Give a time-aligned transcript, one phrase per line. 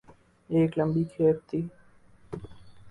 [0.49, 1.59] ایک لمبی کھیپ تھی۔